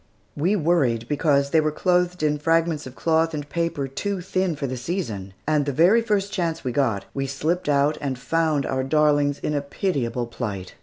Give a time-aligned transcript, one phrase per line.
[0.35, 4.65] We worried because they were clothed in fragments of cloth and paper too thin for
[4.65, 8.83] the season; and the very first chance we got, we slipped out and found our
[8.83, 10.73] darlings in a pitiable plight.